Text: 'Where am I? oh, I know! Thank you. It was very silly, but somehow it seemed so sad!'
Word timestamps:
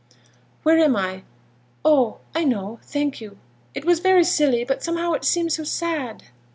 'Where 0.63 0.79
am 0.79 0.95
I? 0.95 1.21
oh, 1.85 2.17
I 2.33 2.43
know! 2.43 2.79
Thank 2.81 3.21
you. 3.21 3.37
It 3.75 3.85
was 3.85 3.99
very 3.99 4.23
silly, 4.23 4.63
but 4.63 4.81
somehow 4.81 5.11
it 5.13 5.23
seemed 5.25 5.53
so 5.53 5.63
sad!' 5.63 6.23